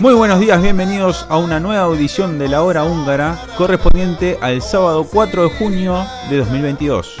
[0.00, 5.06] Muy buenos días, bienvenidos a una nueva audición de la hora húngara correspondiente al sábado
[5.10, 7.16] 4 de junio de 2022.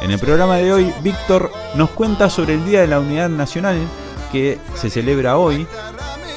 [0.00, 3.76] En el programa de hoy, Víctor nos cuenta sobre el Día de la Unidad Nacional
[4.36, 5.66] que se celebra hoy,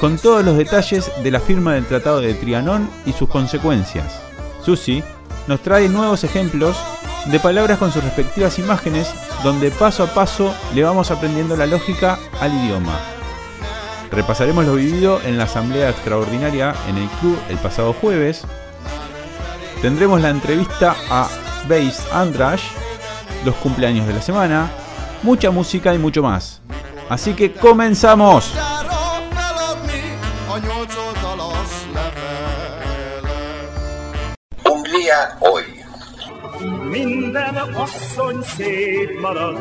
[0.00, 4.22] con todos los detalles de la firma del Tratado de Trianón y sus consecuencias.
[4.64, 5.02] Susi
[5.46, 6.78] nos trae nuevos ejemplos
[7.26, 9.12] de palabras con sus respectivas imágenes,
[9.44, 12.98] donde paso a paso le vamos aprendiendo la lógica al idioma.
[14.10, 18.44] Repasaremos lo vivido en la asamblea extraordinaria en el club el pasado jueves.
[19.82, 21.28] Tendremos la entrevista a
[21.68, 22.62] Beis Andrash,
[23.44, 24.70] los cumpleaños de la semana,
[25.22, 26.59] mucha música y mucho más.
[27.10, 28.54] Así que comenzamos.
[28.54, 30.02] Gyára feladni
[30.48, 33.24] a nyolc oldalas levelet.
[34.62, 35.64] Hungría hoy.
[36.90, 39.58] Minden asszony szép marad,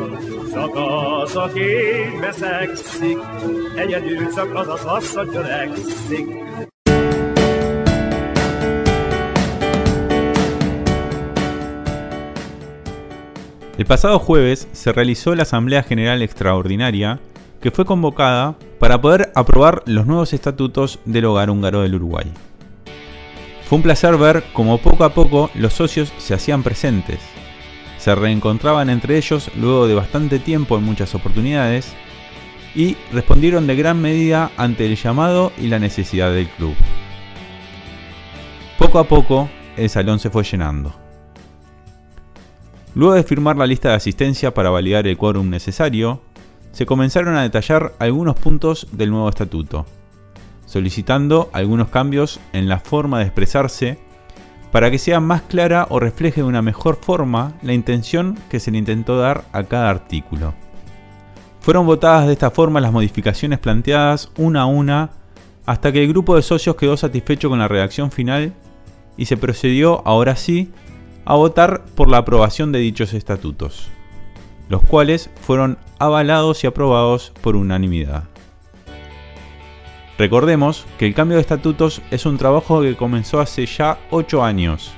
[0.53, 1.71] csak az, aki
[2.21, 3.17] beszegszik,
[3.75, 6.27] egyedül csak az az asszony öregszik.
[13.77, 17.19] El pasado jueves se realizó la Asamblea General Extraordinaria
[17.61, 22.31] que fue convocada para poder aprobar los nuevos estatutos del hogar húngaro del Uruguay.
[23.67, 27.19] Fue un placer ver cómo poco a poco los socios se hacían presentes,
[27.97, 31.93] se reencontraban entre ellos luego de bastante tiempo en muchas oportunidades
[32.73, 36.75] y respondieron de gran medida ante el llamado y la necesidad del club.
[38.77, 40.95] Poco a poco el salón se fue llenando.
[42.95, 46.21] Luego de firmar la lista de asistencia para validar el quórum necesario,
[46.71, 49.85] se comenzaron a detallar algunos puntos del nuevo estatuto,
[50.65, 53.99] solicitando algunos cambios en la forma de expresarse
[54.71, 58.71] para que sea más clara o refleje de una mejor forma la intención que se
[58.71, 60.53] le intentó dar a cada artículo.
[61.59, 65.11] Fueron votadas de esta forma las modificaciones planteadas una a una
[65.65, 68.53] hasta que el grupo de socios quedó satisfecho con la redacción final
[69.17, 70.71] y se procedió, ahora sí,
[71.25, 73.89] a votar por la aprobación de dichos estatutos,
[74.69, 78.23] los cuales fueron avalados y aprobados por unanimidad.
[80.17, 84.91] Recordemos que el cambio de estatutos es un trabajo que comenzó hace ya 8 años,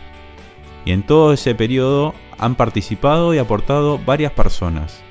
[0.83, 5.01] y en todo ese periodo han participado y aportado varias personas,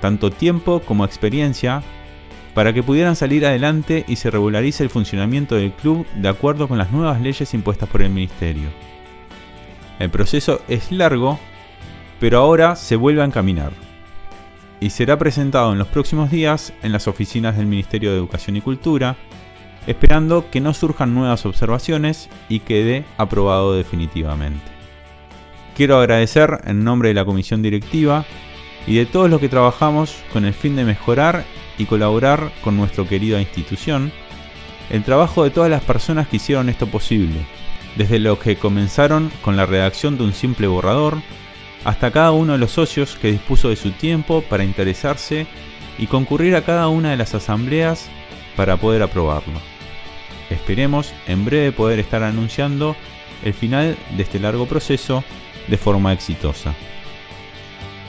[0.00, 1.82] tanto tiempo como experiencia,
[2.54, 6.78] para que pudieran salir adelante y se regularice el funcionamiento del club de acuerdo con
[6.78, 8.68] las nuevas leyes impuestas por el Ministerio.
[9.98, 11.38] El proceso es largo,
[12.24, 13.72] pero ahora se vuelve a encaminar
[14.80, 18.62] y será presentado en los próximos días en las oficinas del Ministerio de Educación y
[18.62, 19.16] Cultura,
[19.86, 24.64] esperando que no surjan nuevas observaciones y quede aprobado definitivamente.
[25.76, 28.24] Quiero agradecer en nombre de la comisión directiva
[28.86, 31.44] y de todos los que trabajamos con el fin de mejorar
[31.76, 34.10] y colaborar con nuestra querida institución,
[34.88, 37.44] el trabajo de todas las personas que hicieron esto posible,
[37.96, 41.18] desde los que comenzaron con la redacción de un simple borrador,
[41.84, 45.46] hasta cada uno de los socios que dispuso de su tiempo para interesarse
[45.98, 48.08] y concurrir a cada una de las asambleas
[48.56, 49.60] para poder aprobarlo.
[50.50, 52.96] Esperemos en breve poder estar anunciando
[53.44, 55.24] el final de este largo proceso
[55.68, 56.74] de forma exitosa.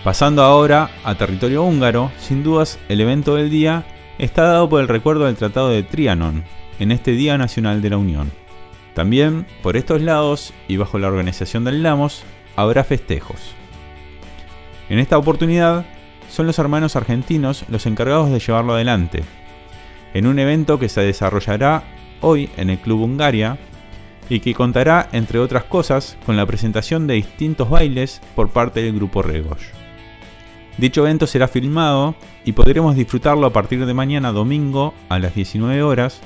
[0.04, 3.86] Pasando ahora a territorio húngaro, sin dudas el evento del día
[4.20, 6.44] está dado por el recuerdo del Tratado de Trianon,
[6.80, 8.32] en este Día Nacional de la Unión.
[8.94, 12.24] También, por estos lados y bajo la organización del Lamos,
[12.56, 13.56] habrá festejos.
[14.90, 15.86] En esta oportunidad,
[16.30, 19.24] son los hermanos argentinos los encargados de llevarlo adelante,
[20.14, 21.84] en un evento que se desarrollará
[22.22, 23.58] hoy en el Club Hungaria
[24.30, 28.96] y que contará, entre otras cosas, con la presentación de distintos bailes por parte del
[28.96, 29.60] grupo Regos.
[30.78, 35.82] Dicho evento será filmado y podremos disfrutarlo a partir de mañana domingo a las 19
[35.84, 36.20] horas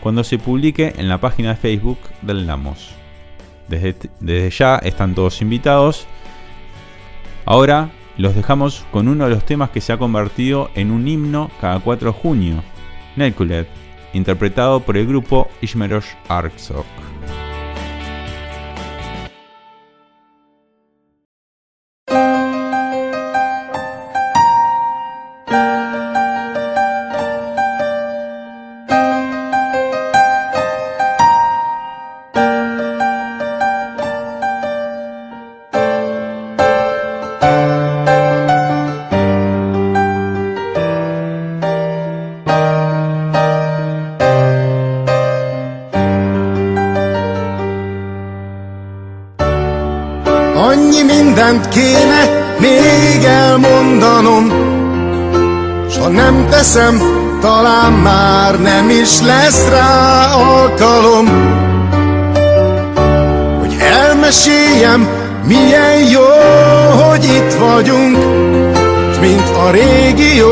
[0.00, 2.90] cuando se publique en la página de Facebook del Lamos.
[3.68, 6.06] Desde, desde ya están todos invitados.
[7.44, 11.50] Ahora los dejamos con uno de los temas que se ha convertido en un himno
[11.60, 12.62] cada 4 de junio,
[13.16, 13.68] Nelkulet,
[14.12, 17.11] interpretado por el grupo Ishmerosh Arksok.
[56.02, 57.00] Ha nem teszem,
[57.40, 61.26] talán már nem is lesz rá alkalom,
[63.60, 65.08] Hogy elmeséljem,
[65.46, 66.28] milyen jó,
[67.08, 68.16] hogy itt vagyunk,
[69.12, 70.50] S mint a régi jó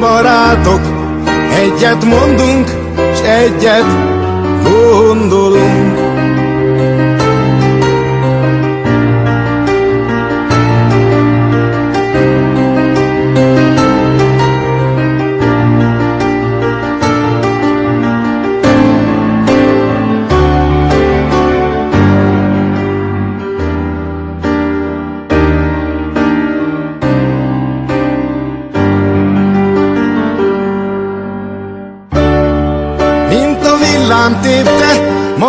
[0.00, 0.80] barátok,
[1.54, 2.68] egyet mondunk,
[3.14, 3.86] s egyet
[4.62, 5.87] gondolunk.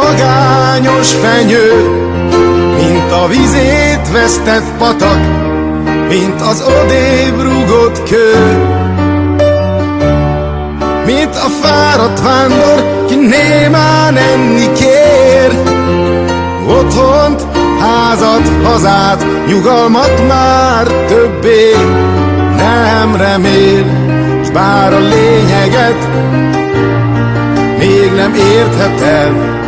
[0.10, 1.72] Magányos fenyő,
[2.78, 5.20] mint a vizét vesztett patak,
[6.10, 8.34] mint az odébb rúgott kő.
[11.06, 15.52] Mint a fáradt vándor, ki némán enni kér,
[16.68, 17.42] otthont,
[17.80, 21.76] házat, hazát, nyugalmat már többé
[22.56, 23.86] nem remél,
[24.44, 26.08] s bár a lényeget
[27.78, 29.59] még nem értheted,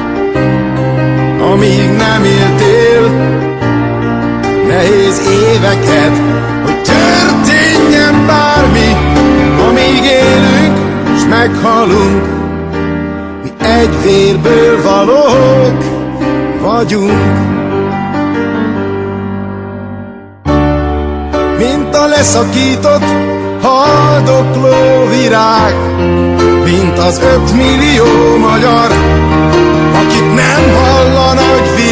[1.51, 3.09] amíg nem éltél
[4.67, 5.21] nehéz
[5.53, 6.21] éveket,
[6.63, 8.95] hogy történjen bármi,
[9.67, 10.77] amíg élünk,
[11.17, 12.23] s meghalunk,
[13.43, 15.83] mi egy vérből valók
[16.61, 17.19] vagyunk.
[21.57, 23.05] Mint a leszakított,
[23.61, 25.75] haldokló virág,
[26.63, 28.91] mint az ötmillió magyar,
[29.93, 30.90] akit nem hall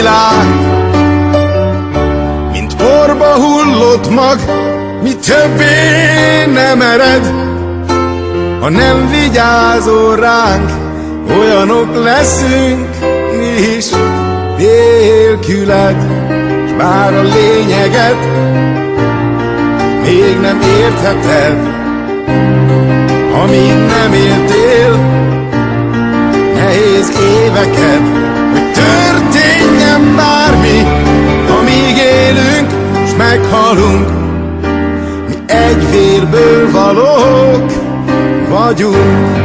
[0.10, 0.48] világ.
[2.52, 4.40] Mint porba hullott mag,
[5.02, 7.34] mi többé nem ered,
[8.62, 10.70] ha nem vigyázol ránk,
[11.40, 12.88] olyanok leszünk
[13.38, 13.86] mi is.
[14.58, 15.96] Nélküled,
[16.68, 18.18] s bár a lényeget
[20.04, 21.58] még nem értheted,
[23.44, 25.18] amíg nem éltél
[26.56, 27.12] nehéz
[27.44, 28.19] éveket,
[33.70, 34.10] meghalunk,
[35.28, 37.72] mi egy vérből valók
[38.50, 39.38] vagyunk.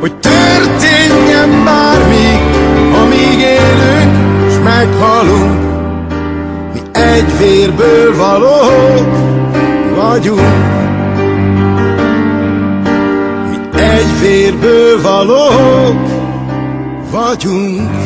[0.00, 2.38] Hogy történjen bármi,
[3.02, 5.60] amíg élünk, s meghalunk,
[6.72, 9.16] mi egy vérből valók
[9.96, 10.72] vagyunk.
[13.50, 16.08] Mi egy vérből valók
[17.10, 18.03] vagyunk.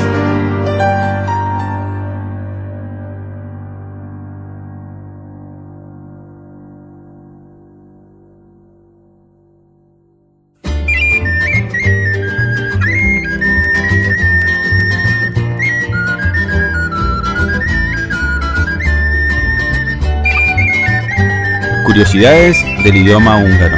[22.09, 23.77] Curiosidades del idioma húngaro.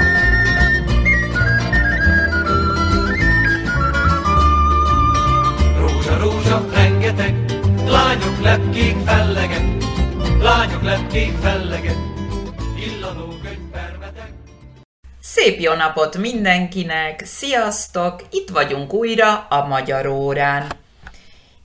[15.20, 17.22] Szép jó napot mindenkinek!
[17.24, 18.22] Sziasztok!
[18.30, 20.66] Itt vagyunk újra a Magyar órán.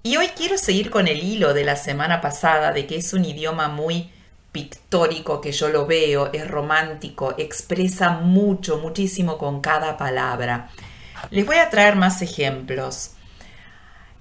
[0.02, 3.24] Y hoy quiero seguir con el hilo de la semana pasada de que es un
[3.24, 4.15] idioma muy
[4.56, 10.70] pictórico, que yo lo veo, es romántico, expresa mucho, muchísimo con cada palabra.
[11.30, 13.12] Les voy a traer más ejemplos.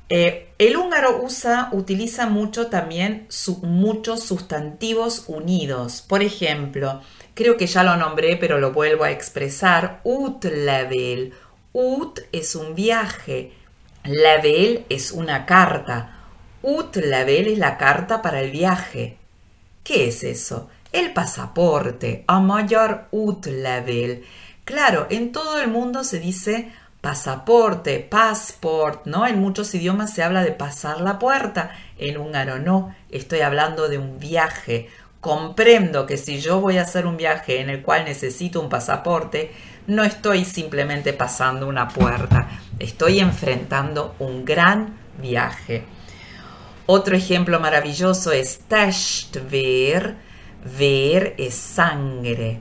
[0.09, 3.29] Eh, el húngaro usa, utiliza mucho también
[3.63, 6.03] muchos sustantivos unidos.
[6.03, 7.01] Por ejemplo,
[7.35, 10.01] creo que ya lo nombré, pero lo vuelvo a expresar.
[10.03, 11.33] Útlevél.
[11.73, 13.53] Ut es un viaje.
[14.03, 16.25] Levél es una carta.
[16.61, 19.19] Útlevél es la carta para el viaje.
[19.85, 20.71] ¿Qué es eso?
[20.93, 24.25] El pasaporte, a magyar útlevél.
[24.65, 26.73] Claro, en todo el mundo se dice
[27.03, 29.27] pasaporte, passport, ¿no?
[29.27, 33.99] En muchos idiomas se habla de pasar la puerta, en húngaro no, estoy hablando de
[33.99, 34.89] un viaje.
[35.21, 39.53] Comprendo que si yo voy a hacer un viaje en el cual necesito un pasaporte,
[39.87, 42.49] no estoy simplemente pasando una puerta,
[42.79, 45.85] estoy enfrentando un gran viaje.
[46.87, 48.61] Otro ejemplo maravilloso es
[49.51, 50.17] ver,
[50.79, 52.61] ver es sangre,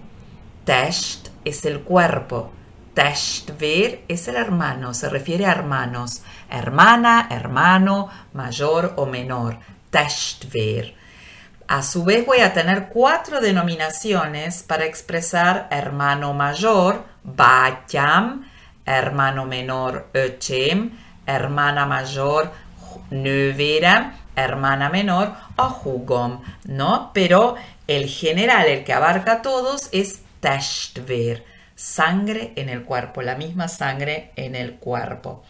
[0.66, 2.52] test es el cuerpo,
[2.94, 9.58] Tashtvir es el hermano, se refiere a hermanos, hermana, hermano, mayor o menor.
[9.90, 10.96] Tashtvir.
[11.68, 18.48] A su vez voy a tener cuatro denominaciones para expresar hermano mayor, Bacham,
[18.86, 20.92] hermano menor, Öchem,
[21.26, 22.52] hermana mayor,
[23.14, 27.12] Növerem, hermana menor, Ahugom, ¿no?
[27.14, 27.56] Pero
[27.88, 31.44] el general, el que abarca a todos, es Tashtvir
[31.76, 35.44] sangre en el cuerpo, la misma sangre en el cuerpo.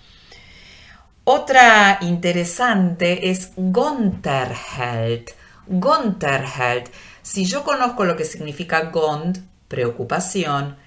[1.24, 5.30] Otra interesante es Gonterheld.
[5.68, 6.90] Gonterheld.
[7.22, 10.78] Si yo conozco lo que significa Gond, preocupación,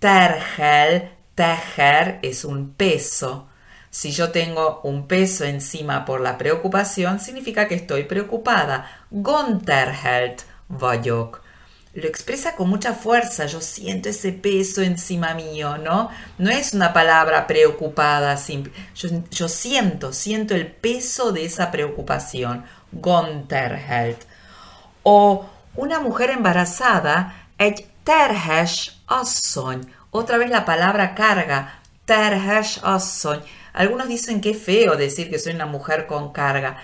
[0.00, 3.48] Terhel, tejer es un peso.
[3.94, 9.06] Si yo tengo un peso encima por la preocupación, significa que estoy preocupada.
[9.12, 11.44] Gonterheld vagyok
[11.94, 16.10] lo expresa con mucha fuerza, yo siento ese peso encima mío, ¿no?
[16.38, 18.36] No es una palabra preocupada,
[18.96, 24.18] yo, yo siento, siento el peso de esa preocupación, Gonterheld.
[25.04, 25.46] O
[25.76, 33.40] una mujer embarazada, et terhes asszony, otra vez la palabra carga, terhes asszony.
[33.74, 36.78] Algunos dicen que es feo decir que soy una mujer con carga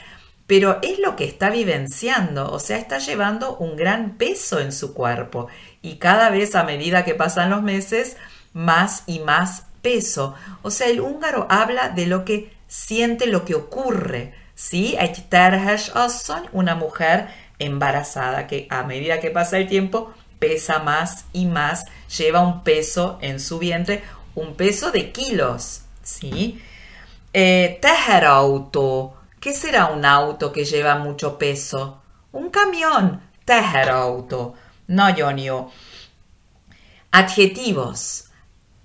[0.50, 4.94] pero es lo que está vivenciando, o sea, está llevando un gran peso en su
[4.94, 5.46] cuerpo
[5.80, 8.16] y cada vez a medida que pasan los meses,
[8.52, 10.34] más y más peso.
[10.62, 14.34] O sea, el húngaro habla de lo que siente, lo que ocurre.
[14.56, 14.96] ¿sí?
[16.52, 17.28] una mujer
[17.60, 21.86] embarazada que a medida que pasa el tiempo pesa más y más,
[22.18, 24.02] lleva un peso en su vientre,
[24.34, 25.82] un peso de kilos.
[26.02, 26.60] ¿sí?
[27.32, 32.02] Eh, teherauto, ¿Qué será un auto que lleva mucho peso?
[32.32, 33.22] Un camión.
[33.46, 34.54] Teherauto.
[34.88, 35.70] No, Jonio.
[37.10, 38.26] Adjetivos.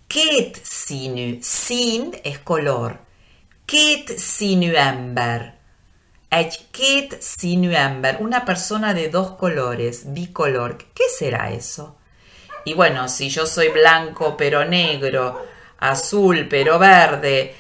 [0.07, 1.39] Ket sinu.
[1.41, 3.01] Sin es color.
[3.65, 5.55] Ket sinuember.
[6.71, 8.19] Ket sinuember.
[8.21, 10.77] Una persona de dos colores, bicolor.
[10.77, 11.97] ¿Qué será eso?
[12.63, 15.45] Y bueno, si yo soy blanco pero negro,
[15.79, 17.55] azul pero verde,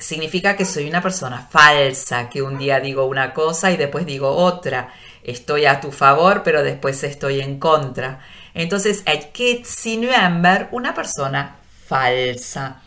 [0.00, 4.30] significa que soy una persona falsa, que un día digo una cosa y después digo
[4.30, 4.92] otra.
[5.22, 8.20] Estoy a tu favor, pero después estoy en contra.
[8.54, 9.04] Entonces,
[9.64, 12.80] sinuember, una persona falsa.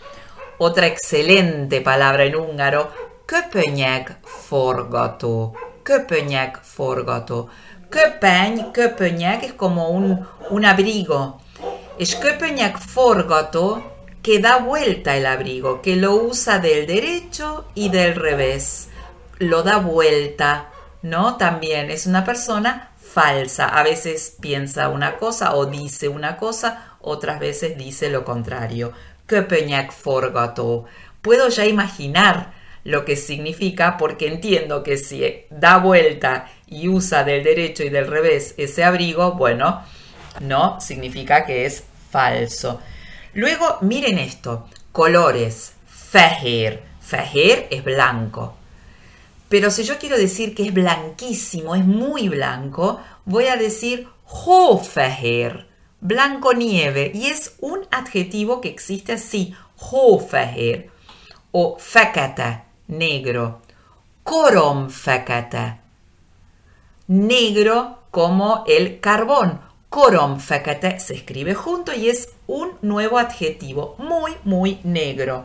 [0.58, 2.92] Otra excelente palabra en húngaro,
[3.26, 5.54] köpönyeg forgató.
[5.84, 7.50] Köpönyeg forgató.
[7.90, 11.40] Köpeny, köpönyeg es como un, un abrigo.
[12.00, 13.93] Es köpönyeg forgató
[14.24, 18.88] que da vuelta el abrigo, que lo usa del derecho y del revés.
[19.38, 21.36] Lo da vuelta, ¿no?
[21.36, 23.68] También es una persona falsa.
[23.68, 28.94] A veces piensa una cosa o dice una cosa, otras veces dice lo contrario.
[29.28, 30.86] Köpönyeg forgató.
[31.22, 32.54] Puedo ya imaginar
[32.86, 38.08] lo que significa porque entiendo que si da vuelta y usa del derecho y del
[38.08, 39.84] revés ese abrigo, bueno,
[40.40, 42.80] no significa que es falso.
[43.34, 46.84] Luego, miren esto, colores, feher.
[47.02, 48.56] Feher es blanco.
[49.50, 55.68] Pero si yo quiero decir que es blanquísimo, es muy blanco, voy a decir hofeher,
[56.00, 60.90] blanco nieve, y es un adjetivo que existe así, hofeher,
[61.52, 63.62] o fekete, negro,
[64.24, 65.80] korom fekete,
[67.08, 69.60] negro como el carbón,
[69.94, 75.44] Korom fekete se escribe junto y es un nuevo adjetivo muy, muy negro.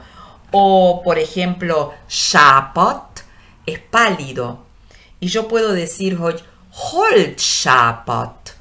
[0.53, 3.27] O, por ejemplo, shapot
[3.67, 4.65] es pálido.
[5.21, 6.37] Y yo puedo decir hoy,
[6.71, 8.55] holt shapot.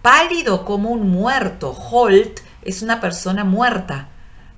[0.00, 1.72] Pálido como un muerto.
[1.72, 4.08] Holt es una persona muerta.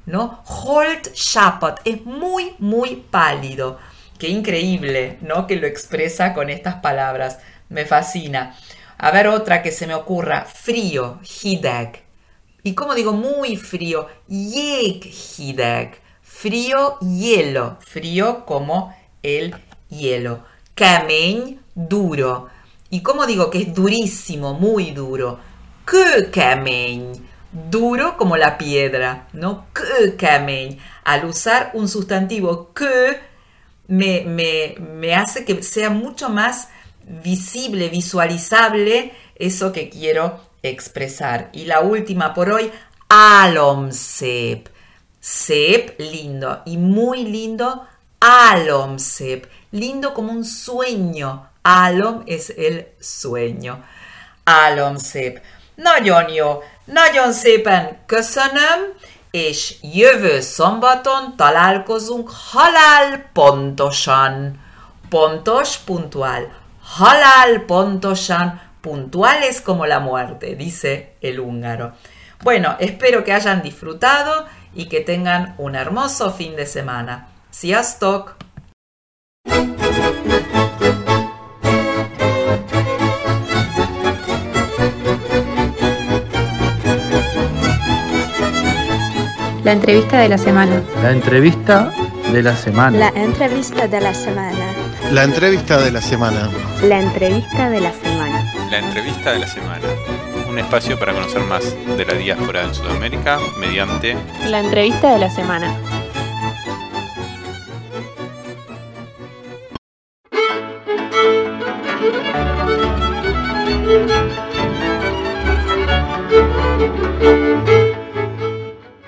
[0.07, 0.45] ¿No?
[0.47, 3.81] Holt shapot es muy, muy pálido.
[4.17, 5.49] Qué increíble, ¿no?
[5.49, 7.41] Que lo expresa con estas palabras.
[7.69, 8.55] Me fascina.
[9.03, 10.45] A ver otra que se me ocurra.
[10.45, 12.05] Frío, hideg.
[12.63, 15.05] Y como digo, muy frío, yeg
[15.39, 16.01] hideg.
[16.23, 17.79] Frío, hielo.
[17.81, 18.95] Frío como
[19.25, 19.57] el
[19.89, 20.45] hielo.
[20.77, 22.49] Kemény, duro.
[22.91, 25.41] Y como digo que es durísimo, muy duro.
[25.85, 29.67] Kőkemény, duro como la piedra, ¿no?
[29.73, 30.79] Kőkemény.
[31.03, 33.19] Al usar un sustantivo que
[33.89, 36.69] me, me, me hace que sea mucho más
[37.07, 41.51] visible, visualizable eso que quiero expresar.
[41.53, 42.71] Y la última por hoy,
[43.09, 44.69] alomsep.
[45.21, 46.63] Sep, lindo.
[46.67, 47.87] Y muy lindo,
[48.21, 49.47] alomsep.
[49.71, 51.49] Lindo como un sueño.
[51.63, 53.85] Alom es el sueño.
[54.45, 55.41] Alomsep.
[55.77, 58.81] Nagyon jó, nagyon szépen köszönöm,
[59.31, 64.61] és jövő szombaton találkozunk halál pontosan.
[65.09, 66.62] Pontos, puntual.
[66.95, 71.95] Halal pontosan, puntual es como la muerte, dice el húngaro.
[72.43, 77.29] Bueno, espero que hayan disfrutado y que tengan un hermoso fin de semana.
[77.51, 78.37] Sziasztok!
[89.65, 90.83] La entrevista de la semana.
[91.03, 91.91] La entrevista
[92.33, 92.99] de la semana.
[92.99, 94.82] La entrevista de la semana.
[95.13, 96.49] La entrevista de la semana.
[96.83, 98.51] La entrevista de la semana.
[98.71, 99.87] La entrevista de la semana.
[100.49, 104.17] Un espacio para conocer más de la diáspora en Sudamérica mediante
[104.47, 105.77] La entrevista de la semana.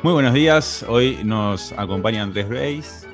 [0.03, 3.07] Muy buenos días, hoy nos acompaña Andrés Reis,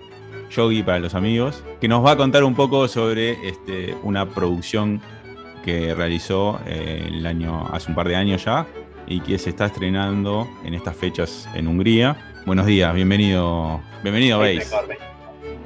[0.50, 5.00] Yogi para los amigos, que nos va a contar un poco sobre este, una producción
[5.64, 8.66] que realizó eh, el año, hace un par de años ya
[9.06, 12.16] y que se está estrenando en estas fechas en Hungría.
[12.46, 14.70] Buenos días, bienvenido, bienvenido Reis.
[14.70, 15.10] Enorme.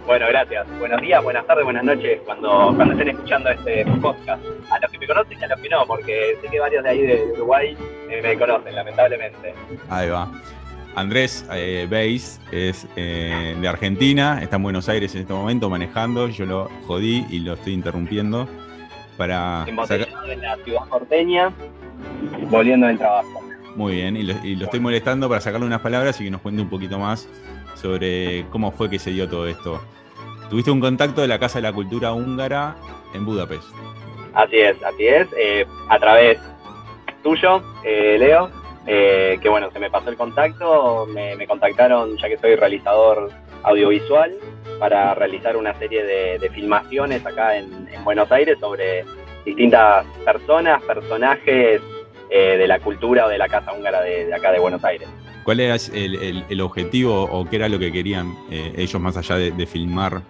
[0.07, 0.67] Bueno, gracias.
[0.79, 4.43] Buenos días, buenas tardes, buenas noches cuando, cuando estén escuchando este podcast.
[4.71, 6.91] A los que me conocen y a los que no, porque sé que varios de
[6.91, 7.77] ahí de Uruguay
[8.11, 9.55] eh, me conocen, lamentablemente.
[9.89, 10.29] Ahí va.
[10.95, 16.29] Andrés eh, Beis es eh, de Argentina, está en Buenos Aires en este momento manejando.
[16.29, 18.49] Yo lo jodí y lo estoy interrumpiendo
[19.17, 21.53] para Embotellado en la ciudad porteña,
[22.49, 23.43] volviendo del trabajo.
[23.77, 26.41] Muy bien, y lo, y lo estoy molestando para sacarle unas palabras y que nos
[26.41, 27.29] cuente un poquito más
[27.75, 29.81] sobre cómo fue que se dio todo esto.
[30.49, 32.77] Tuviste un contacto de la Casa de la Cultura Húngara
[33.15, 33.65] en Budapest.
[34.35, 35.27] Así es, así es.
[35.37, 36.39] eh, a través
[37.23, 38.51] tuyo, eh, Leo,
[38.87, 43.31] eh, que bueno, se me pasó el contacto, me, contactaron ya que soy realizador
[43.63, 44.35] audiovisual
[44.79, 49.05] para realizar una serie de, filmaciones acá en, en Buenos Aires sobre
[49.45, 51.81] distintas personas, personajes
[52.31, 55.09] eh, de la cultura o de la Casa Húngara de, acá de Buenos Aires.
[55.45, 59.67] ¿Cuál era el, objetivo o qué era lo que querían eh, ellos más allá de,
[59.67, 60.23] filmar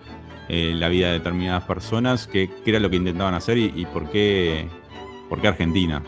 [0.48, 2.26] eh, la vida de determinadas personas?
[2.26, 4.66] ¿Qué, qué era lo que intentaban hacer y, y por, qué,
[5.28, 6.02] por qué Argentina?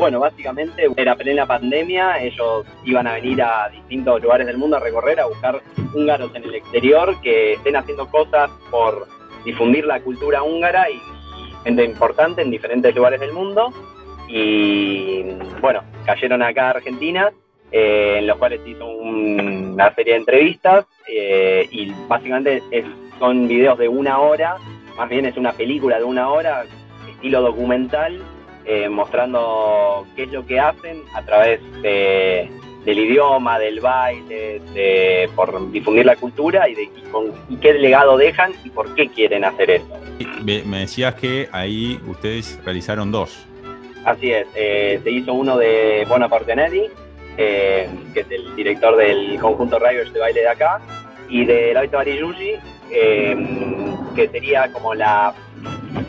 [0.00, 4.80] Bueno, básicamente era plena pandemia, ellos iban a venir a distintos lugares del mundo a
[4.80, 5.60] recorrer, a buscar
[5.94, 9.06] húngaros en el exterior que estén haciendo cosas por
[9.44, 10.98] difundir la cultura húngara y,
[11.64, 13.74] gente importante en diferentes lugares del mundo.
[14.26, 17.30] Y bueno, cayeron acá a Argentina,
[17.70, 22.86] eh, en los cuales hizo un- una serie de entrevistas eh, y básicamente es-
[23.18, 24.56] son videos de una hora,
[24.96, 26.64] más bien es una película de una hora,
[27.06, 28.22] estilo documental,
[28.72, 32.48] eh, mostrando qué es lo que hacen a través de-
[32.84, 37.74] del idioma, del baile, de, por difundir la cultura y, de, y, con- y qué
[37.74, 39.88] legado dejan y por qué quieren hacer eso.
[40.44, 43.44] Me, decías que ahí ustedes realizaron dos.
[44.04, 46.86] Así es, eh, se hizo uno de Bonaparte Nelly,
[47.36, 50.80] eh, que es el director del conjunto Riders de baile de acá,
[51.28, 52.52] y de Laito Ariyuji,
[52.92, 53.36] eh,
[54.14, 55.34] que sería como la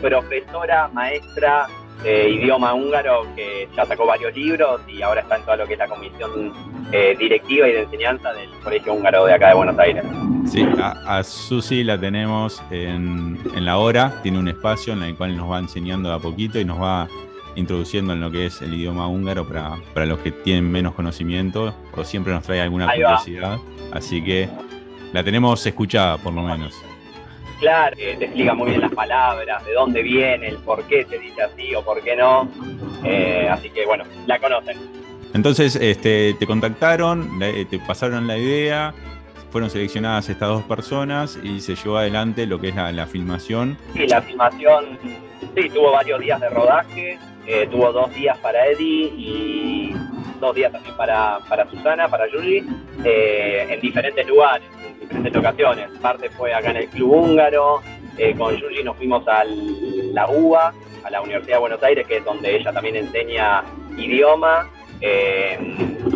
[0.00, 1.66] profesora, maestra
[2.02, 5.74] de idioma húngaro, que ya sacó varios libros y ahora está en todo lo que
[5.74, 6.52] es la comisión
[6.92, 10.04] eh, directiva y de enseñanza del Colegio Húngaro de acá de Buenos Aires.
[10.46, 15.16] Sí, a, a Susi la tenemos en, en la hora, tiene un espacio en el
[15.16, 17.08] cual nos va enseñando de a poquito y nos va
[17.54, 21.74] introduciendo en lo que es el idioma húngaro para, para los que tienen menos conocimiento
[21.94, 23.58] o siempre nos trae alguna curiosidad.
[23.92, 24.48] Así que
[25.12, 26.74] la tenemos escuchada por lo menos.
[27.62, 31.42] Claro, te explica muy bien las palabras, de dónde viene, el por qué se dice
[31.42, 32.48] así o por qué no.
[33.04, 34.76] Eh, así que bueno, la conocen.
[35.32, 38.92] Entonces este, te contactaron, la- te pasaron la idea,
[39.52, 43.78] fueron seleccionadas estas dos personas y se llevó adelante lo que es la, la filmación.
[43.94, 44.98] Sí, la filmación,
[45.56, 49.94] sí, tuvo varios días de rodaje, eh, tuvo dos días para Eddie y
[50.40, 52.64] dos días también para, para Susana, para Julie,
[53.04, 54.66] eh, en diferentes lugares,
[55.12, 55.90] diferentes locaciones.
[56.00, 57.82] Parte fue acá en el Club Húngaro,
[58.18, 60.72] eh, con Julie nos fuimos a la UBA,
[61.04, 63.62] a la Universidad de Buenos Aires, que es donde ella también enseña
[63.96, 64.68] idioma,
[65.00, 65.58] eh,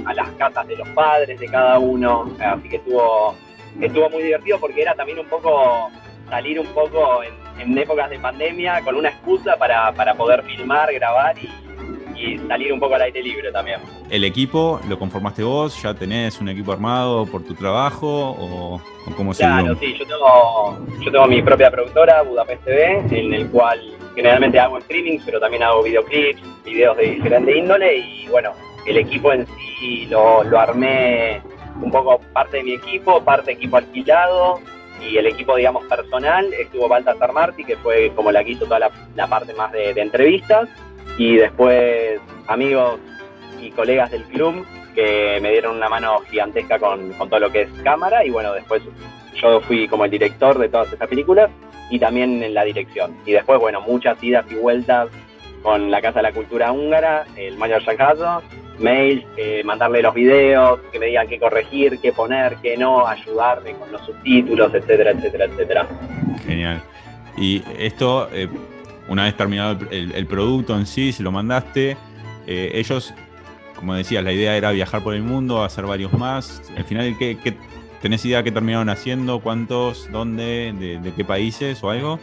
[0.05, 3.35] a las casas de los padres de cada uno, así que estuvo,
[3.81, 5.91] estuvo muy divertido porque era también un poco
[6.31, 10.93] salir un poco en, en épocas de pandemia con una excusa para, para poder filmar,
[10.93, 11.49] grabar y,
[12.27, 13.81] y salir un poco al aire libre también.
[14.11, 15.81] ¿El equipo lo conformaste vos?
[15.83, 18.31] ¿Ya tenés un equipo armado por tu trabajo?
[18.31, 23.05] ¿O, o cómo se Claro, sí, yo tengo, yo tengo mi propia productora, Budapest TV,
[23.11, 23.81] en el cual
[24.15, 28.53] generalmente hago streaming, pero también hago videoclips, videos de diferente índole y bueno,
[28.87, 31.43] el equipo en sí lo, lo armé
[31.83, 34.61] un poco parte de mi equipo, parte equipo alquilado
[35.01, 38.79] y el equipo, digamos, personal estuvo Baltasar Marti, que fue como la que hizo toda
[38.79, 40.69] la, la parte más de, de entrevistas
[41.19, 42.99] y después amigos
[43.61, 47.69] y colegas del club que me dieron una mano gigantesca con, todo lo que es
[47.83, 48.83] cámara y bueno, después
[49.35, 51.51] yo fui como el director de todas esas películas
[51.91, 53.15] y también en la dirección.
[53.27, 55.09] Y después, bueno, muchas idas y vueltas
[55.63, 58.43] con la Casa de la Cultura Húngara, el Mayor Sancazo,
[58.79, 63.73] mails, eh, mandarle los videos, que me digan qué corregir, qué poner, qué no, ayudarme
[63.75, 65.87] con los subtítulos, etcétera, etcétera, etcétera.
[66.45, 66.83] Genial.
[67.37, 68.49] Y esto, eh,
[69.09, 71.97] una vez terminado el, producto en sí, se lo mandaste,
[72.47, 73.15] eh, ellos,
[73.77, 76.63] como decías, la idea era viajar por el mundo, hacer varios más.
[76.77, 77.55] Al final, ¿qué, qué-
[78.03, 79.41] tenés idea qué terminaron haciendo?
[79.41, 80.11] ¿Cuántos?
[80.13, 80.73] ¿Dónde?
[80.79, 82.19] De, de qué países o algo?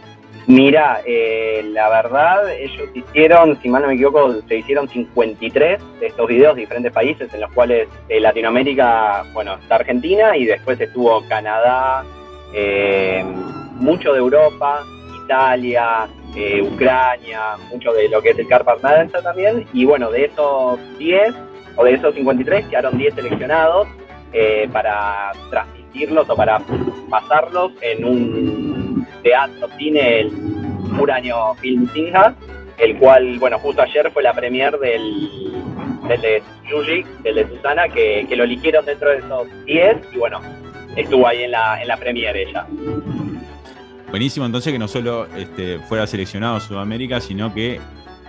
[0.48, 6.08] Mira, eh, la verdad, ellos hicieron, si mal no me equivoco, se hicieron 53 de
[6.08, 10.82] estos videos de diferentes países, en los cuales de Latinoamérica, bueno, está Argentina y después
[10.82, 12.04] estuvo Canadá,
[12.54, 13.24] eh,
[13.76, 14.84] mucho de Europa,
[15.24, 20.26] Italia, eh, Ucrania, mucho de lo que es el Carpart Danza también, y bueno, de
[20.26, 21.34] esos 10
[21.76, 23.88] o de esos 53 quedaron 10 seleccionados
[24.32, 26.60] eh, para transmitirlos o para
[27.10, 30.32] pasarlos en un teatro, cine, el
[31.00, 32.36] Uranio Film Sinha,
[32.78, 35.30] el cual, bueno, justo ayer fue la premier del,
[36.08, 40.17] del de Yuji, del de Susana, que, que lo eligieron dentro de esos 10 y
[40.17, 40.41] bueno,
[40.96, 42.65] estuvo ahí en la, en la premier ella.
[44.13, 47.80] Buenísimo, entonces que no solo este, fuera seleccionado Sudamérica, sino que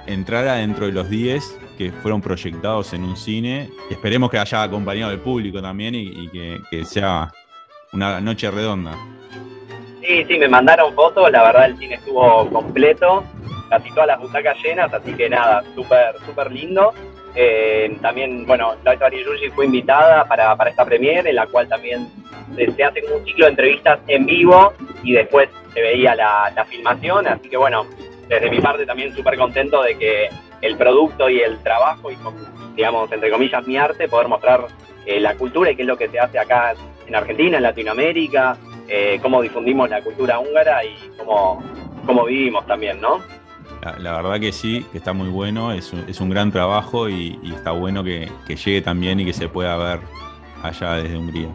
[0.07, 3.69] entrara dentro de los 10 que fueron proyectados en un cine.
[3.91, 7.31] Esperemos que haya acompañado el público también y, y que, que sea
[7.93, 8.93] una noche redonda.
[10.01, 13.23] Sí, sí, me mandaron fotos, la verdad el cine estuvo completo,
[13.69, 16.95] casi todas las butacas llenas, así que nada, súper, súper lindo.
[17.35, 22.09] Eh, también, bueno, Laura Yuji fue invitada para, para esta premiere, en la cual también
[22.55, 26.65] se, se hace un ciclo de entrevistas en vivo y después se veía la, la
[26.65, 27.87] filmación, así que bueno,
[28.29, 30.29] desde mi parte también súper contento de que
[30.63, 32.17] el producto y el trabajo y,
[32.75, 34.67] digamos, entre comillas, mi arte, poder mostrar
[35.07, 36.75] eh, la cultura y qué es lo que se hace acá
[37.07, 38.57] en Argentina, en Latinoamérica,
[38.89, 41.63] eh, cómo difundimos la cultura húngara y cómo,
[42.07, 43.21] cómo vivimos también, ¿no?
[43.99, 47.39] La, verdad que sí, que está muy bueno, es un, es un gran trabajo y,
[47.55, 50.01] está bueno que, llegue también y que se pueda ver
[50.63, 51.49] allá desde Hungría.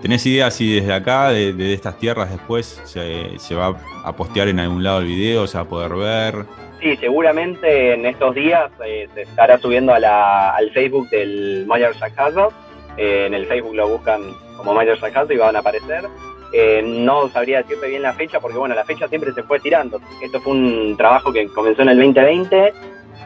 [0.00, 4.82] ¿Tenés idea si desde acá, de, estas tierras después, se, va a postear en algún
[4.82, 6.46] lado el video, se va a poder ver?
[6.80, 12.48] Sí, seguramente en estos días eh, se estará subiendo al Facebook del Mayor Sarcasmo.
[12.96, 14.20] Eh, en el Facebook lo buscan
[14.56, 16.04] como Mayor Sarcasmo y van a aparecer.
[16.52, 20.00] Eh, no sabría decirte bien la fecha porque, bueno, la fecha siempre se fue tirando.
[20.20, 22.72] Esto fue un trabajo que comenzó en el 2020,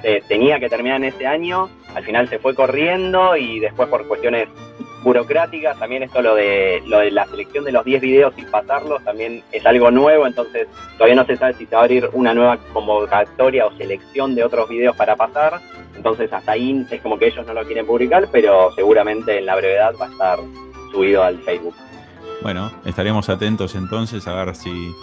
[0.02, 4.06] eh, tenía que terminar en este año, al final se fue corriendo y después por
[4.06, 4.48] cuestiones
[5.02, 9.02] burocráticas, también esto lo de, lo de la selección de los 10 videos y pasarlos
[9.04, 12.34] también es algo nuevo, entonces todavía no se sabe si se va a abrir una
[12.34, 15.60] nueva convocatoria o selección de otros videos para pasar,
[15.94, 19.56] entonces hasta ahí es como que ellos no lo quieren publicar, pero seguramente en la
[19.56, 20.38] brevedad va a estar
[20.90, 21.74] subido al Facebook.
[22.42, 24.94] Bueno, estaremos atentos entonces a ver si,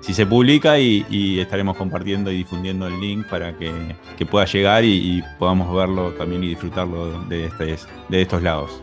[0.00, 3.72] si se publica y, estaremos compartiendo y difundiendo el link para que,
[4.16, 7.76] que pueda llegar y, podamos verlo también y disfrutarlo de, este,
[8.08, 8.82] de estos lados.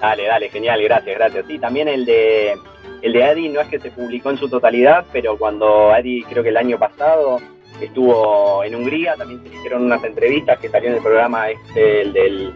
[0.00, 1.46] Dale, dale, genial, gracias, gracias.
[1.46, 2.54] Sí, también el de
[3.02, 6.42] el de Eddie no es que se publicó en su totalidad, pero cuando Eddie creo
[6.42, 7.40] que el año pasado
[7.80, 12.12] estuvo en Hungría, también se hicieron unas entrevistas que salió en el programa este, el
[12.12, 12.54] del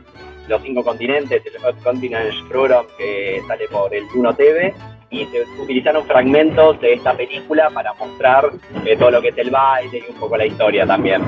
[0.48, 4.74] los cinco continentes, el Hot Continents Program que sale por el Juno TV
[5.10, 8.50] y se utilizaron fragmentos de esta película para mostrar
[8.84, 11.22] eh, todo lo que es el baile y un poco la historia también.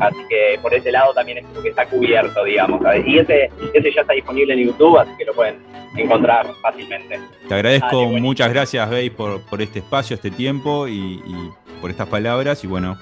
[0.00, 2.82] Así que por ese lado también es como que está cubierto, digamos.
[2.82, 3.06] ¿sabes?
[3.06, 5.58] Y ese, ese ya está disponible en YouTube, así que lo pueden
[5.96, 7.20] encontrar fácilmente.
[7.48, 8.26] Te agradezco, Dale, buenísimo.
[8.28, 12.64] muchas gracias, Bey, por, por este espacio, este tiempo y, y por estas palabras.
[12.64, 12.98] Y bueno,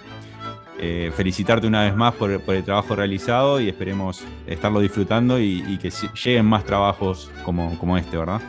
[0.81, 5.91] eh, felicitarte una vez más por, el trabajo realizado y esperemos estarlo disfrutando y, que
[5.91, 8.41] lleguen más trabajos como, este, ¿verdad?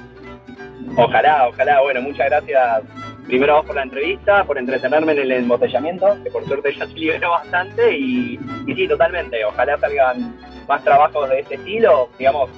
[0.96, 1.82] Ojalá, ojalá.
[1.82, 2.84] Bueno, muchas gracias
[3.26, 6.94] primero vos por la entrevista, por entretenerme en el embotellamiento, que por suerte ya se
[6.94, 10.36] liberó bastante, y, y sí, totalmente, ojalá salgan
[10.68, 12.50] más trabajos de este estilo, digamos,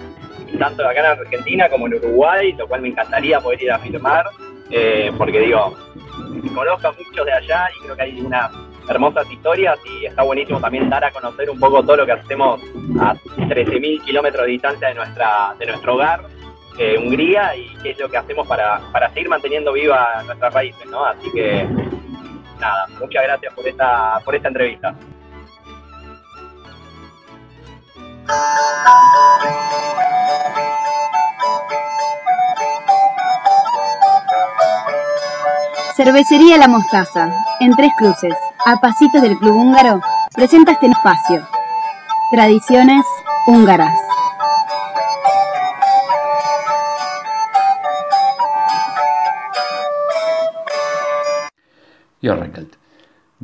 [0.57, 4.25] tanto acá en Argentina como en Uruguay, lo cual me encantaría poder ir a filmar,
[4.69, 5.75] eh, porque digo,
[6.53, 8.51] conozco a muchos de allá y creo que hay unas
[8.91, 12.61] hermosas historias y está buenísimo también dar a conocer un poco todo lo que hacemos
[12.99, 16.21] a 13.000 kilómetros de distancia de, nuestra, de nuestro hogar,
[16.77, 20.85] eh, Hungría, y qué es lo que hacemos para, para seguir manteniendo viva nuestras raíces,
[20.87, 21.05] ¿no?
[21.05, 21.67] Así que,
[22.59, 24.95] nada, muchas gracias por esta, por esta entrevista.
[35.95, 38.33] Cervecería La Mostaza, en Tres Cruces,
[38.65, 40.01] a pasitos del Club Húngaro,
[40.35, 41.47] presenta este espacio.
[42.31, 43.05] Tradiciones
[43.47, 44.11] húngaras.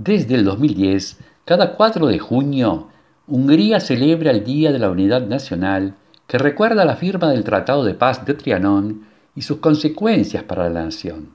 [0.07, 2.87] Desde el 2010, cada 4 de junio,
[3.27, 5.95] Hungría celebra el Día de la Unidad Nacional
[6.27, 10.85] que recuerda la firma del Tratado de Paz de Trianón y sus consecuencias para la
[10.85, 11.31] nación.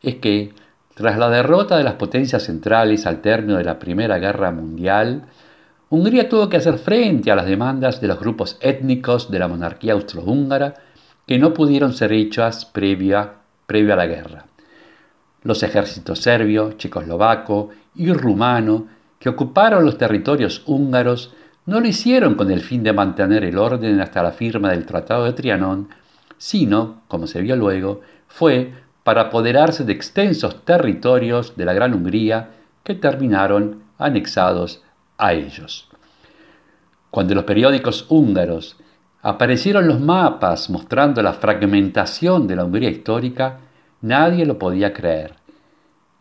[0.00, 0.54] Es que,
[0.94, 5.24] tras la derrota de las potencias centrales al término de la Primera Guerra Mundial,
[5.92, 9.92] Hungría tuvo que hacer frente a las demandas de los grupos étnicos de la monarquía
[9.92, 10.74] austrohúngara
[11.26, 13.34] que no pudieron ser hechas previa,
[13.66, 14.46] previa a la guerra.
[15.42, 18.86] Los ejércitos serbio, checoslovaco y rumano
[19.18, 21.34] que ocuparon los territorios húngaros
[21.66, 25.24] no lo hicieron con el fin de mantener el orden hasta la firma del Tratado
[25.24, 25.88] de Trianón,
[26.38, 28.72] sino, como se vio luego, fue
[29.04, 32.50] para apoderarse de extensos territorios de la Gran Hungría
[32.84, 34.82] que terminaron anexados
[35.18, 35.88] a ellos.
[37.10, 38.76] Cuando en los periódicos húngaros
[39.22, 43.58] aparecieron los mapas mostrando la fragmentación de la Hungría histórica,
[44.00, 45.34] nadie lo podía creer.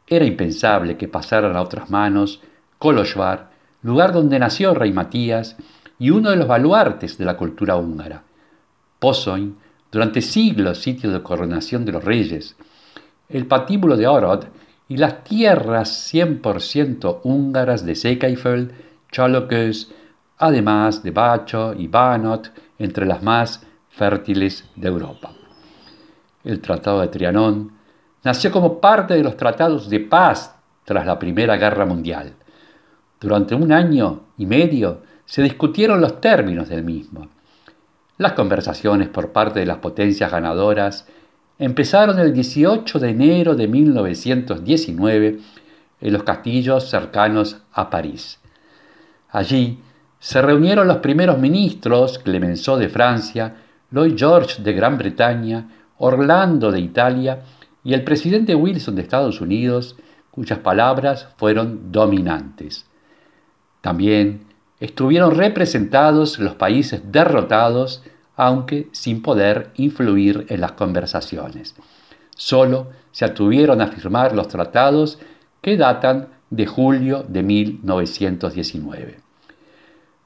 [0.08, 2.41] Era impensable que pasaran a otras manos
[2.78, 3.50] Kolozsvár,
[3.84, 5.56] lugar donde nació Rey Matías
[5.98, 8.24] y uno de los baluartes de la cultura húngara.
[9.00, 9.56] Pozoin,
[9.91, 12.56] durante siglos sitio de coronación de los reyes.
[13.32, 14.46] El patíbulo de Orod
[14.89, 18.74] y las tierras 100% húngaras de Sekaifeld,
[19.10, 19.88] Chalokes,
[20.38, 25.32] además de Bacho y Banot, entre las más fértiles de Europa.
[26.44, 27.72] El Tratado de Trianón
[28.24, 32.34] nació como parte de los tratados de paz tras la Primera Guerra Mundial.
[33.20, 37.30] Durante un año y medio se discutieron los términos del mismo.
[38.17, 41.08] Las conversaciones por parte de las potencias ganadoras
[41.62, 45.39] empezaron el 18 de enero de 1919
[46.02, 48.39] en los castillos cercanos a París.
[49.30, 49.78] Allí
[50.19, 53.58] se reunieron los primeros ministros, Clemenceau de Francia,
[53.91, 55.69] Lloyd George de Gran Bretaña,
[56.00, 57.43] Orlando de Italia
[57.84, 59.95] y el presidente Wilson de Estados Unidos,
[60.32, 62.88] cuyas palabras fueron dominantes.
[63.82, 64.45] También
[64.80, 68.02] estuvieron representados los países derrotados,
[68.41, 71.75] aunque sin poder influir en las conversaciones.
[72.36, 75.19] Solo se atuvieron a firmar los tratados
[75.62, 79.19] que datan de julio de 1919.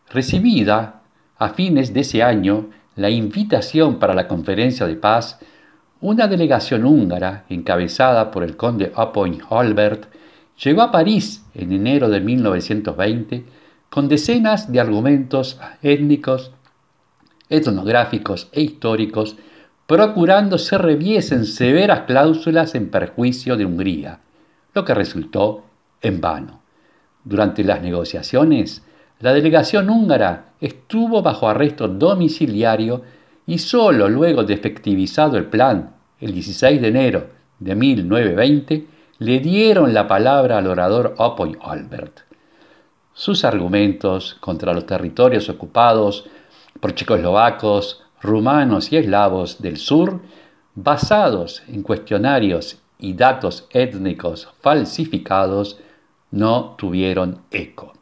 [0.09, 1.01] Recibida
[1.37, 5.37] a fines de ese año la invitación para la conferencia de paz,
[5.99, 10.05] una delegación húngara encabezada por el conde Apoin Holbert
[10.63, 13.43] llegó a París en enero de 1920
[13.89, 16.53] con decenas de argumentos étnicos,
[17.49, 19.35] etnográficos e históricos,
[19.87, 24.19] procurando se reviesen severas cláusulas en perjuicio de Hungría,
[24.73, 25.63] lo que resultó
[26.01, 26.61] en vano.
[27.23, 28.83] Durante las negociaciones,
[29.19, 33.03] la delegación húngara estuvo bajo arresto domiciliario
[33.47, 37.27] y solo luego de el plan, el 16 de enero
[37.59, 38.87] de 1920,
[39.19, 42.21] le dieron la palabra al orador Opoy Albert.
[43.13, 46.25] Sus argumentos contra los territorios ocupados
[46.79, 50.21] por checoslovacos, rumanos y eslavos del sur,
[50.75, 55.79] basados en cuestionarios y datos étnicos falsificados,
[56.31, 57.93] no tuvieron eco.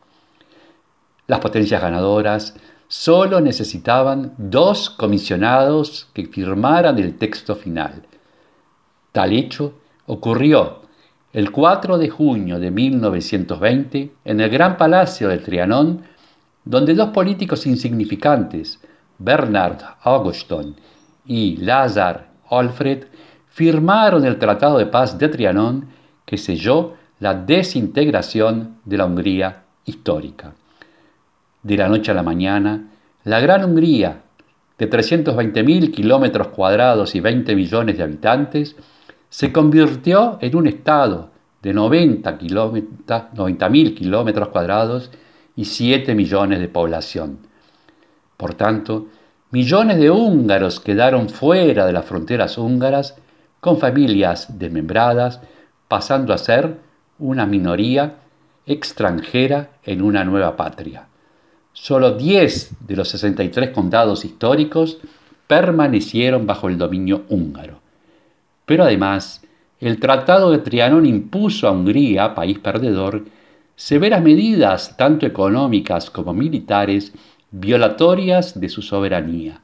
[1.27, 2.55] Las potencias ganadoras
[2.87, 8.03] solo necesitaban dos comisionados que firmaran el texto final.
[9.11, 10.81] Tal hecho ocurrió
[11.31, 16.03] el 4 de junio de 1920 en el Gran Palacio del Trianón,
[16.65, 18.79] donde dos políticos insignificantes,
[19.17, 20.75] Bernard Auguston
[21.25, 23.05] y Lazar Alfred,
[23.49, 25.87] firmaron el Tratado de Paz de Trianón
[26.25, 30.53] que selló la desintegración de la Hungría histórica.
[31.61, 32.89] De la noche a la mañana,
[33.23, 34.23] la Gran Hungría,
[34.77, 38.75] de 320.000 kilómetros cuadrados y 20 millones de habitantes,
[39.29, 41.29] se convirtió en un estado
[41.61, 45.11] de 90.000 kilómetros cuadrados
[45.55, 47.39] y 7 millones de población.
[48.37, 49.07] Por tanto,
[49.51, 53.15] millones de húngaros quedaron fuera de las fronteras húngaras
[53.59, 55.41] con familias desmembradas,
[55.87, 56.77] pasando a ser
[57.19, 58.15] una minoría
[58.65, 61.07] extranjera en una nueva patria.
[61.71, 64.99] Solo 10 de los 63 condados históricos
[65.47, 67.79] permanecieron bajo el dominio húngaro.
[68.65, 69.41] Pero además,
[69.79, 73.25] el Tratado de Trianón impuso a Hungría, país perdedor,
[73.75, 77.13] severas medidas, tanto económicas como militares,
[77.51, 79.61] violatorias de su soberanía.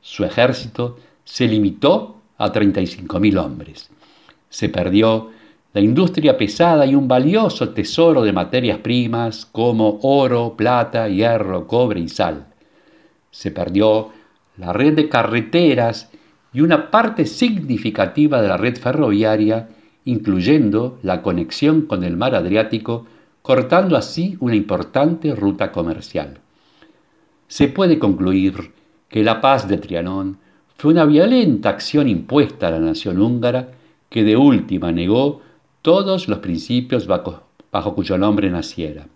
[0.00, 3.90] Su ejército se limitó a 35.000 hombres.
[4.48, 5.30] Se perdió
[5.74, 12.00] la industria pesada y un valioso tesoro de materias primas como oro, plata, hierro, cobre
[12.00, 12.46] y sal.
[13.30, 14.10] Se perdió
[14.56, 16.10] la red de carreteras
[16.52, 19.68] y una parte significativa de la red ferroviaria,
[20.04, 23.06] incluyendo la conexión con el mar Adriático,
[23.42, 26.38] cortando así una importante ruta comercial.
[27.46, 28.72] Se puede concluir
[29.08, 30.38] que la paz de Trianón
[30.76, 33.72] fue una violenta acción impuesta a la nación húngara
[34.08, 35.40] que de última negó
[35.82, 39.06] todos los principios bajo, bajo cuyo nombre naciera.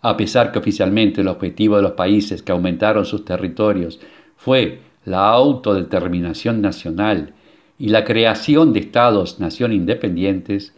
[0.00, 3.98] A pesar que oficialmente el objetivo de los países que aumentaron sus territorios
[4.36, 7.34] fue la autodeterminación nacional
[7.78, 10.74] y la creación de estados-nación independientes,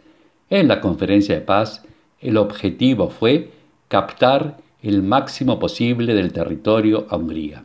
[0.49, 1.85] en la conferencia de paz
[2.21, 3.51] el objetivo fue
[3.87, 7.63] captar el máximo posible del territorio a Hungría.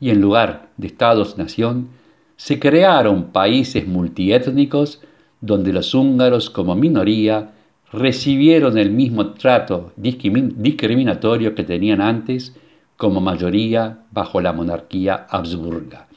[0.00, 1.88] Y en lugar de estados-nación,
[2.36, 5.00] se crearon países multiétnicos
[5.40, 7.52] donde los húngaros como minoría
[7.92, 12.54] recibieron el mismo trato discriminatorio que tenían antes
[12.96, 16.08] como mayoría bajo la monarquía Habsburga.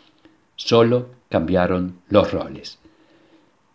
[0.56, 2.80] Solo cambiaron los roles.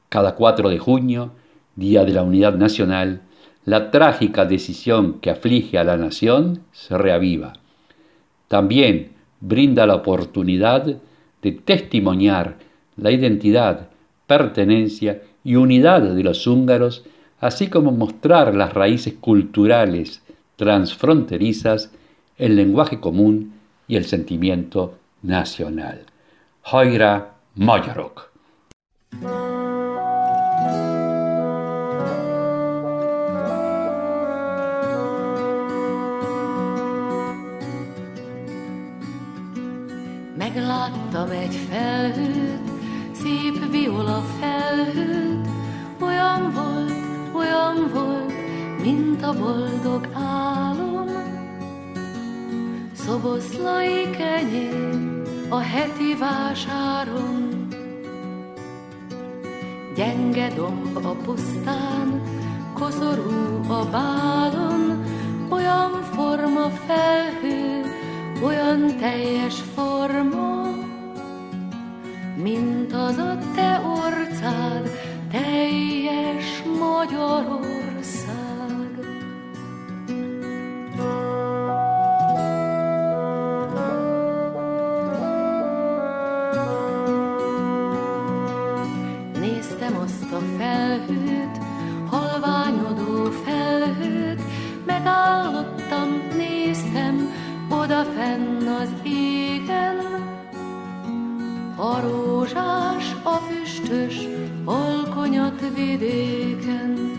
[0.09, 1.31] Cada 4 de junio,
[1.77, 3.23] Día de la Unidad Nacional,
[3.65, 7.55] la trágica decisión que aflige a la nación se reaviva.
[8.49, 10.97] También brinda la oportunidad
[11.43, 12.57] de testimoniar
[12.97, 13.89] la identidad,
[14.27, 17.05] pertenencia y unidad de los húngaros,
[17.41, 20.23] así como mostrar las raíces culturales
[20.57, 21.91] transfronterizas
[22.39, 23.55] el lenguaje común
[23.87, 26.07] y el sentimiento nacional.
[26.65, 28.31] Hoira Magyarok.
[40.85, 42.71] Megláttam egy felhőt,
[43.13, 45.49] szép viola felhőt,
[46.01, 46.93] olyan volt,
[47.35, 48.33] olyan volt,
[48.83, 51.07] mint a boldog álom.
[52.93, 57.69] Szoboszlai kenyér a heti vásáron,
[59.97, 62.23] Gyenge domb a pusztán,
[62.75, 65.05] koszorú a bálon,
[65.49, 67.83] Olyan forma felhő,
[68.43, 70.54] olyan teljes forma,
[72.45, 74.91] Mint az a te orcád,
[75.31, 77.84] teljes Magyarország.
[105.85, 107.13] Vidéken.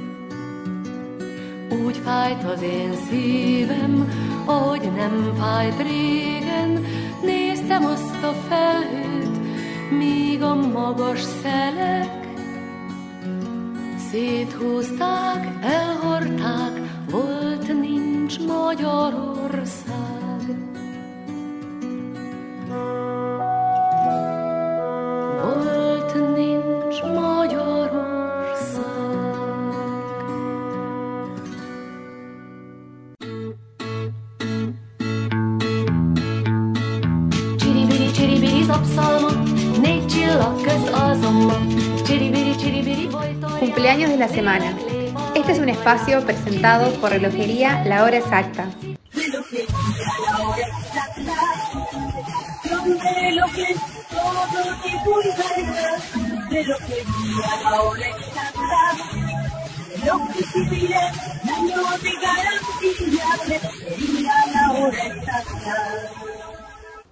[1.86, 4.12] Úgy fájt az én szívem,
[4.46, 6.86] ahogy nem fájt régen,
[7.24, 9.40] néztem azt a felhőt,
[9.98, 12.26] míg a magas szelek
[14.12, 20.15] széthúzták, elhordták, volt nincs Magyarország.
[44.26, 44.76] La semana.
[45.36, 48.68] Este es un espacio presentado por Relojería La Hora Exacta.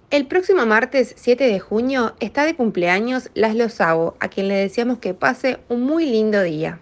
[0.10, 4.98] El próximo martes 7 de junio está de cumpleaños Laszlo Sabo, a quien le deseamos
[4.98, 6.80] que pase un muy lindo día.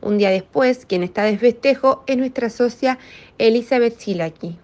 [0.00, 2.98] Un día después, quien está de festejo es nuestra socia
[3.38, 4.56] Elizabeth Silaki.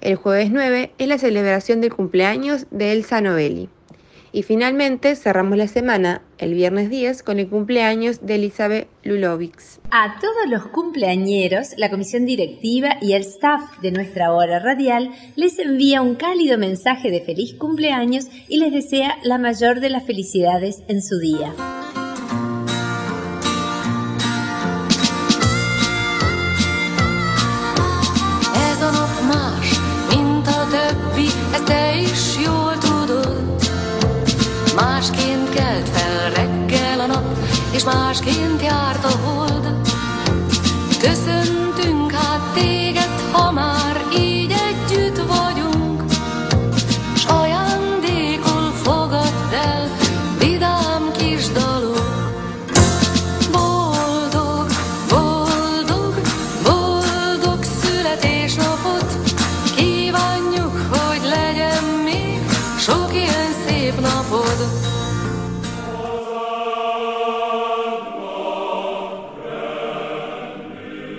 [0.00, 3.68] El jueves 9 es la celebración del cumpleaños de Elsa Novelli.
[4.34, 9.78] Y finalmente cerramos la semana, el viernes 10, con el cumpleaños de Elizabeth Lulovics.
[9.90, 15.58] A todos los cumpleañeros, la comisión directiva y el staff de nuestra hora radial les
[15.58, 20.82] envía un cálido mensaje de feliz cumpleaños y les desea la mayor de las felicidades
[20.88, 21.52] en su día.
[35.54, 37.36] Kelt fel reggel a nap,
[37.72, 39.76] és másként járt a hold.
[41.00, 46.02] Köszöntünk hát téged, ha már így együtt vagyunk,
[47.16, 49.88] s ajándékul fogadd el
[50.38, 52.10] vidám kis dalok.
[53.52, 54.66] Boldog,
[55.08, 56.14] boldog,
[56.62, 59.16] boldog születésnapot
[59.76, 62.40] Kívánjuk, hogy legyen még
[62.78, 64.91] sok ilyen szép napod